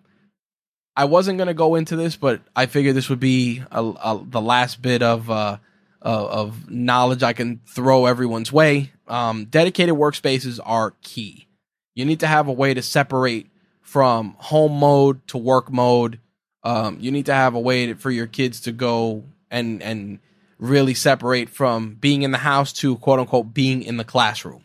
[0.97, 4.41] I wasn't to go into this, but I figured this would be a, a, the
[4.41, 5.59] last bit of uh,
[6.01, 8.91] of knowledge I can throw everyone's way.
[9.07, 11.47] Um, dedicated workspaces are key.
[11.93, 13.47] You need to have a way to separate
[13.81, 16.19] from home mode to work mode.
[16.63, 20.19] Um, you need to have a way to, for your kids to go and and
[20.57, 24.63] really separate from being in the house to quote unquote being in the classroom.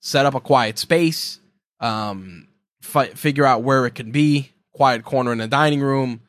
[0.00, 1.40] Set up a quiet space,
[1.80, 2.46] um,
[2.80, 4.52] fi- figure out where it can be.
[4.76, 6.20] Quiet corner in the dining room,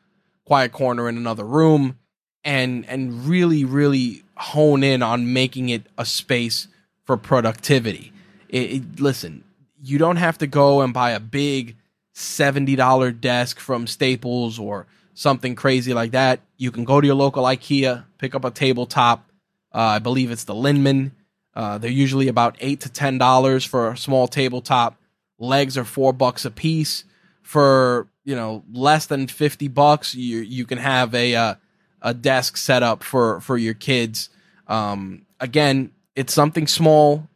[0.46, 1.98] quiet corner in another room,
[2.42, 6.68] and and really really hone in on making it a space
[7.04, 8.12] for productivity.
[8.48, 9.44] It, it, listen,
[9.82, 11.76] you don't have to go and buy a big
[12.14, 14.86] seventy dollar desk from Staples or
[15.18, 19.28] something crazy like that, you can go to your local IKEA, pick up a tabletop.
[19.74, 21.10] Uh, I believe it's the Linnmon.
[21.54, 24.96] Uh, they're usually about eight to ten dollars for a small tabletop.
[25.38, 27.04] Legs are four bucks a piece.
[27.48, 31.54] For you know less than fifty bucks, you you can have a uh,
[32.02, 34.28] a desk set up for for your kids.
[34.66, 37.26] Um, again, it's something small.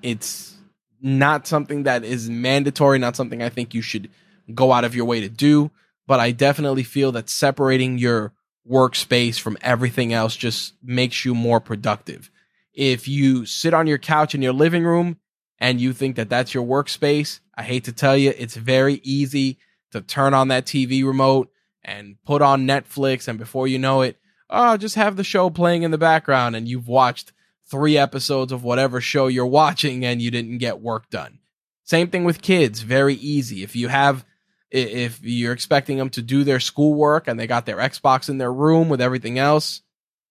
[0.00, 0.54] It's
[1.00, 3.00] not something that is mandatory.
[3.00, 4.10] Not something I think you should
[4.54, 5.72] go out of your way to do
[6.08, 8.32] but I definitely feel that separating your
[8.68, 12.30] workspace from everything else just makes you more productive.
[12.72, 15.18] If you sit on your couch in your living room
[15.58, 19.58] and you think that that's your workspace, I hate to tell you, it's very easy
[19.90, 21.50] to turn on that TV remote
[21.82, 23.26] and put on Netflix.
[23.26, 24.16] And before you know it,
[24.48, 27.32] oh, just have the show playing in the background and you've watched
[27.66, 31.40] three episodes of whatever show you're watching and you didn't get work done.
[31.82, 33.64] Same thing with kids, very easy.
[33.64, 34.24] If you have
[34.70, 38.52] if you're expecting them to do their schoolwork and they got their Xbox in their
[38.52, 39.80] room with everything else,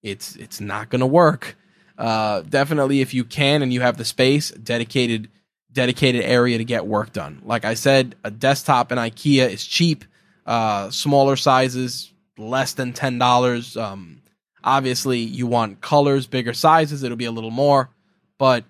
[0.01, 1.57] it's it's not going to work.
[1.97, 5.29] Uh, definitely, if you can and you have the space, dedicated
[5.77, 7.39] dedicated area to get work done.
[7.45, 10.05] Like I said, a desktop in IKEA is cheap.
[10.43, 13.77] Uh, smaller sizes, less than ten dollars.
[13.77, 14.23] Um,
[14.63, 17.03] obviously, you want colors, bigger sizes.
[17.03, 17.91] It'll be a little more,
[18.39, 18.65] but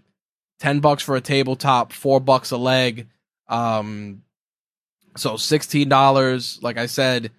[0.60, 3.08] ten bucks for a tabletop, four bucks a leg.
[3.48, 4.24] Um,
[5.16, 7.32] so $16, like I said,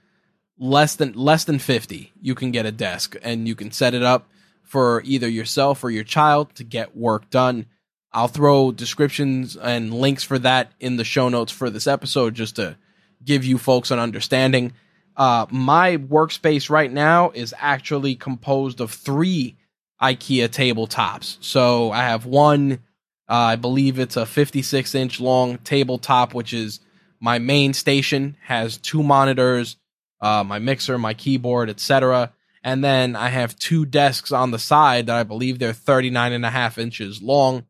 [0.58, 4.02] less than less than 50, you can get a desk and you can set it
[4.02, 4.30] up
[4.62, 7.66] for either yourself or your child to get work done.
[8.12, 12.56] I'll throw descriptions and links for that in the show notes for this episode just
[12.56, 12.76] to
[13.24, 14.72] give you folks an understanding.
[15.16, 19.56] Uh, my workspace right now is actually composed of three
[20.00, 21.36] IKEA tabletops.
[21.40, 22.80] So I have one,
[23.28, 26.80] uh, I believe it's a 56 inch long tabletop, which is
[27.20, 29.76] my main station has two monitors,
[30.20, 32.32] uh, my mixer, my keyboard, etc.
[32.62, 36.46] And then I have two desks on the side that I believe they're 39 and
[36.46, 37.64] a half inches long.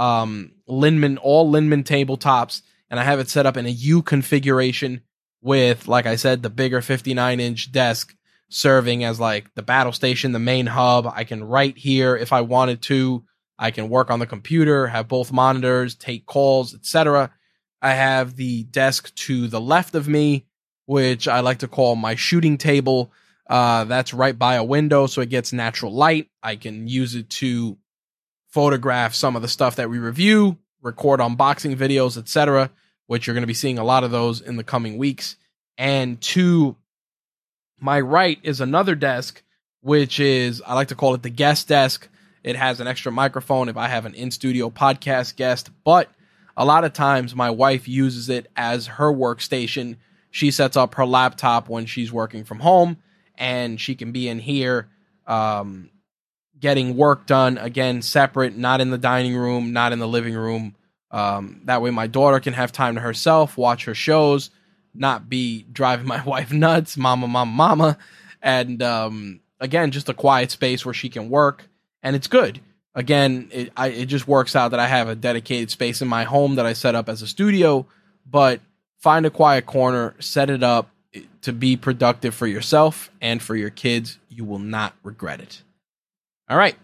[0.00, 5.02] Um, Lindemann, all Linnmon tabletops, and I have it set up in a U configuration
[5.42, 8.14] with, like I said, the bigger 59 inch desk
[8.48, 11.06] serving as like the battle station, the main hub.
[11.06, 13.24] I can write here if I wanted to.
[13.58, 17.30] I can work on the computer, have both monitors, take calls, etc.
[17.82, 20.46] I have the desk to the left of me,
[20.86, 23.12] which I like to call my shooting table.
[23.48, 26.28] Uh, that's right by a window, so it gets natural light.
[26.42, 27.76] I can use it to
[28.50, 32.70] photograph some of the stuff that we review, record unboxing videos, etc.,
[33.06, 35.36] which you're going to be seeing a lot of those in the coming weeks.
[35.78, 36.76] And to
[37.80, 39.42] my right is another desk,
[39.80, 42.08] which is, I like to call it the guest desk.
[42.44, 46.08] It has an extra microphone if I have an in studio podcast guest, but
[46.56, 49.96] a lot of times my wife uses it as her workstation.
[50.30, 52.98] She sets up her laptop when she's working from home
[53.36, 54.88] and she can be in here
[55.26, 55.90] um,
[56.60, 60.74] getting work done again separate, not in the dining room, not in the living room.
[61.10, 64.50] Um, that way my daughter can have time to herself, watch her shows,
[64.94, 67.98] not be driving my wife nuts, mama, mama, mama.
[68.42, 71.68] and um, again, just a quiet space where she can work,
[72.02, 72.60] and it's good.
[72.94, 76.24] Again, it I, it just works out that I have a dedicated space in my
[76.24, 77.86] home that I set up as a studio,
[78.26, 78.60] but
[78.98, 80.90] find a quiet corner, set it up
[81.42, 84.18] to be productive for yourself and for your kids.
[84.28, 85.62] You will not regret it.
[86.50, 86.76] All right.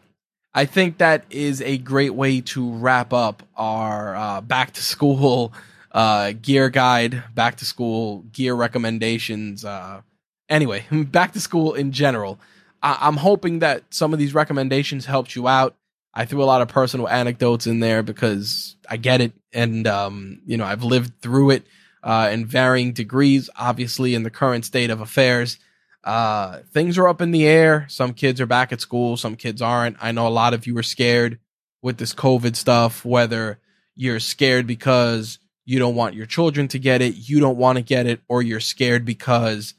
[0.55, 5.53] I think that is a great way to wrap up our uh, back to school
[5.91, 9.65] uh, gear guide, back to school gear recommendations.
[9.65, 10.03] Uh,
[10.49, 12.39] anyway, back to school in general.
[12.81, 15.75] I- am hoping that some of these recommendations helped you out.
[16.15, 20.43] I threw a lot of personal anecdotes in there because I get it, and um,
[20.47, 21.67] you know I've lived through it
[22.05, 23.51] uh, in varying degrees.
[23.57, 25.59] Obviously, in the current state of affairs,
[26.07, 27.85] uh, things are up in the air.
[27.89, 29.97] Some kids are back at school, some kids aren't.
[30.01, 31.41] I know a lot of you are scared
[31.83, 33.59] with this COVID stuff, whether
[33.97, 37.83] you're scared because you don't want your children to get it, you don't want to
[37.83, 39.75] get it, or you're scared because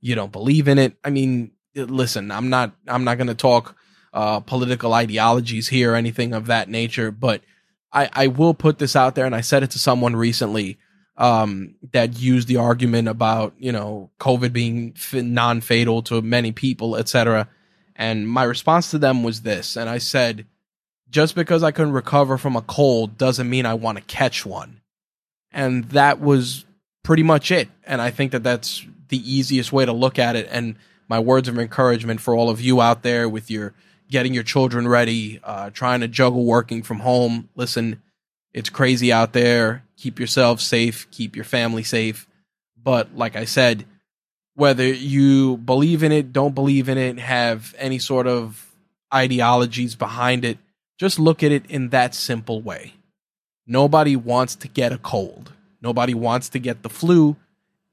[0.00, 0.96] you don't believe in it.
[1.02, 3.76] I mean, listen, I'm not I'm not going to talk
[4.12, 7.42] uh, political ideologies here or anything of that nature, but
[7.92, 10.78] I, I will put this out there, and I said it to someone recently
[11.16, 17.48] um, that used the argument about you know COVID being non-fatal to many people, etc.
[17.96, 20.46] And my response to them was this, and I said,
[21.10, 24.80] just because I can recover from a cold doesn't mean I want to catch one,
[25.52, 26.64] and that was
[27.02, 27.68] pretty much it.
[27.84, 30.48] And I think that that's the easiest way to look at it.
[30.50, 30.76] And
[31.08, 33.74] my words of encouragement for all of you out there with your
[34.08, 37.48] getting your children ready, uh, trying to juggle working from home.
[37.54, 38.02] Listen,
[38.52, 39.84] it's crazy out there.
[40.02, 42.26] Keep yourself safe, keep your family safe.
[42.82, 43.84] But like I said,
[44.56, 48.74] whether you believe in it, don't believe in it, have any sort of
[49.14, 50.58] ideologies behind it,
[50.98, 52.94] just look at it in that simple way.
[53.64, 55.52] Nobody wants to get a cold.
[55.80, 57.36] Nobody wants to get the flu.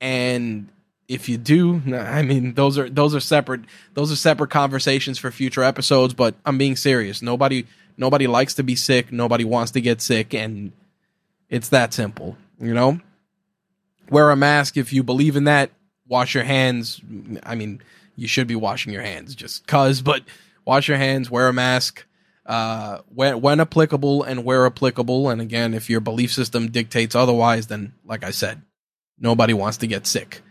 [0.01, 0.67] And
[1.07, 3.61] if you do, I mean, those are those are separate
[3.93, 6.15] those are separate conversations for future episodes.
[6.15, 7.21] But I'm being serious.
[7.21, 7.67] Nobody
[7.99, 9.11] Nobody likes to be sick.
[9.11, 10.33] Nobody wants to get sick.
[10.33, 10.71] And
[11.49, 12.99] it's that simple, you know?
[14.09, 15.71] Wear a mask if you believe in that.
[16.07, 17.01] Wash your hands.
[17.43, 17.81] I mean,
[18.15, 20.23] you should be washing your hands just cuz, but
[20.65, 22.05] wash your hands, wear a mask.
[22.45, 25.29] Uh, when, when applicable and where applicable.
[25.29, 28.63] And again, if your belief system dictates otherwise, then like I said,
[29.19, 30.41] nobody wants to get sick.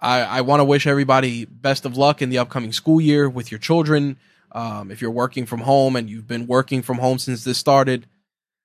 [0.00, 3.50] I, I want to wish everybody best of luck in the upcoming school year with
[3.50, 4.16] your children,
[4.52, 8.06] um, if you're working from home and you've been working from home since this started,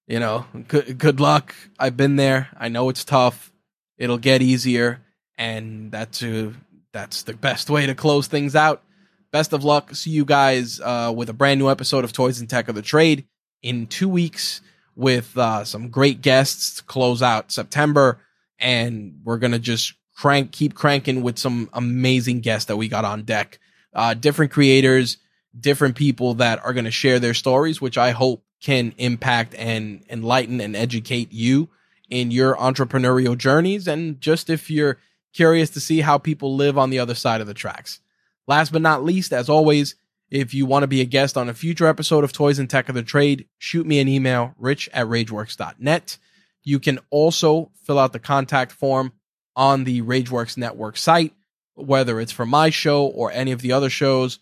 [0.09, 1.53] you know, good, good luck.
[1.77, 2.49] I've been there.
[2.57, 3.53] I know it's tough.
[3.97, 5.01] It'll get easier.
[5.37, 6.51] And that's, uh,
[6.91, 8.83] that's the best way to close things out.
[9.31, 9.93] Best of luck.
[9.93, 12.81] See you guys uh, with a brand new episode of Toys and Tech of the
[12.81, 13.27] Trade
[13.61, 14.61] in two weeks
[14.95, 18.19] with uh, some great guests to close out September.
[18.57, 23.05] And we're going to just crank, keep cranking with some amazing guests that we got
[23.05, 23.59] on deck.
[23.93, 25.17] Uh, different creators,
[25.57, 30.03] different people that are going to share their stories, which I hope can impact and
[30.09, 31.69] enlighten and educate you
[32.09, 33.87] in your entrepreneurial journeys.
[33.87, 34.97] And just if you're
[35.33, 37.99] curious to see how people live on the other side of the tracks.
[38.47, 39.95] Last but not least, as always,
[40.29, 42.89] if you want to be a guest on a future episode of Toys and Tech
[42.89, 46.17] of the Trade, shoot me an email, rich at rageworks.net.
[46.63, 49.13] You can also fill out the contact form
[49.55, 51.33] on the Rageworks Network site,
[51.75, 54.39] whether it's for my show or any of the other shows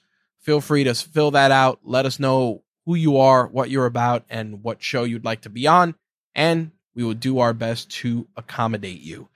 [0.47, 1.81] feel free to fill that out.
[1.83, 5.49] Let us know who you are, what you're about, and what show you'd like to
[5.49, 5.93] be on.
[6.33, 9.27] And we will do our best to accommodate you.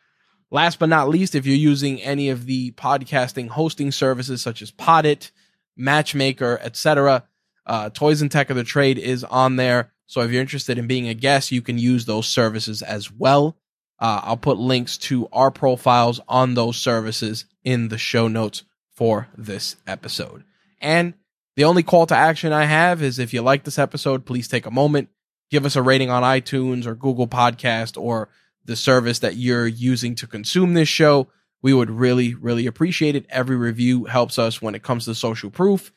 [0.50, 4.72] Last but not least, if you're using any of the podcasting hosting services such as
[4.72, 5.32] Poddit,
[5.76, 7.26] Matchmaker, etc.,
[7.66, 9.92] uh, Toys and Tech of the Trade is on there.
[10.08, 13.58] So if you're interested in being a guest, you can use those services as well.
[14.00, 19.28] Uh, I'll put links to our profiles on those services in the show notes for
[19.38, 20.46] this episode.
[20.80, 21.16] And
[21.56, 24.66] the only call to action I have is if you like this episode, please take
[24.66, 25.10] a moment,
[25.50, 28.30] give us a rating on iTunes or Google Podcast or
[28.66, 31.28] the service that you're using to consume this show.
[31.62, 33.26] We would really, really appreciate it.
[33.30, 35.92] Every review helps us when it comes to social proof.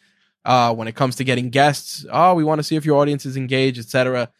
[0.44, 3.24] Uh, when it comes to getting guests, oh, we want to see if your audience
[3.24, 4.30] is engaged, etc.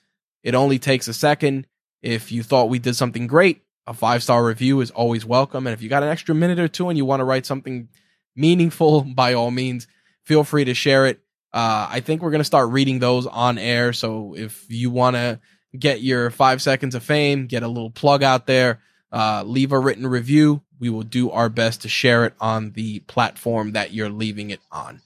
[0.42, 1.66] It only takes a second.
[2.02, 5.66] If you thought we did something great, a five star review is always welcome.
[5.66, 7.88] And if you got an extra minute or two and you want to write something
[8.36, 9.86] meaningful, by all means,
[10.25, 11.20] feel free to share it.
[11.53, 13.93] Uh, I think we're going to start reading those on air.
[13.93, 15.41] So if you want to
[15.79, 18.81] get your five seconds of fame, get a little plug out there,
[19.12, 20.62] uh, leave a written review.
[20.81, 24.61] We will do our best to share it on the platform that you're leaving it
[24.72, 25.01] on.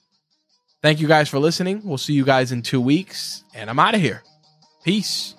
[0.81, 1.81] Thank you guys for listening.
[1.83, 4.23] We'll see you guys in two weeks, and I'm out of here.
[4.83, 5.35] Peace.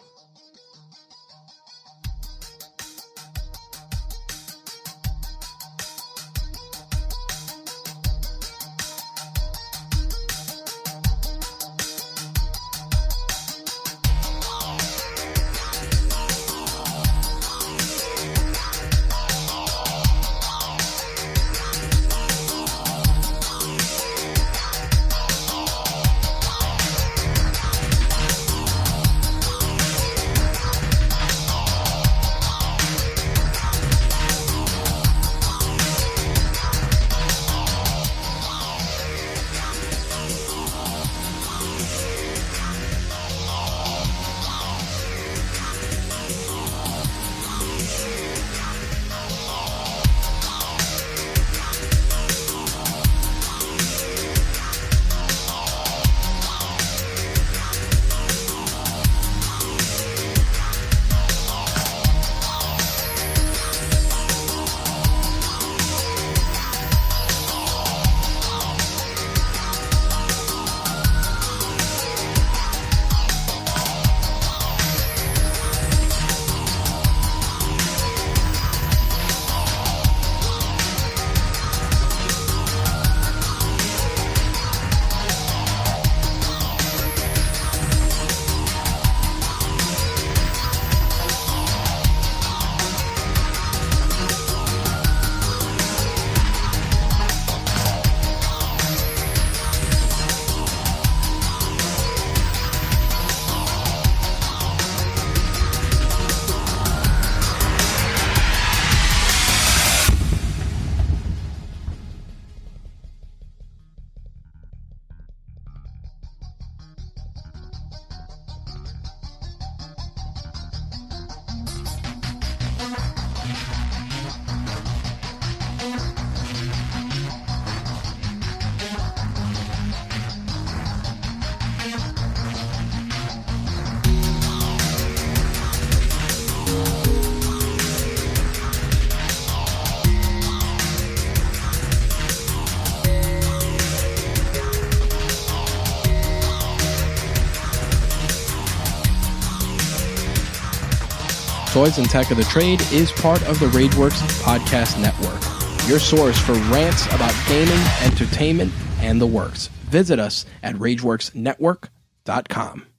[151.81, 155.41] Toys and Tech of the Trade is part of the Rageworks Podcast Network,
[155.89, 158.70] your source for rants about gaming, entertainment,
[159.01, 159.68] and the works.
[159.85, 162.91] Visit us at RageWorksNetwork.com.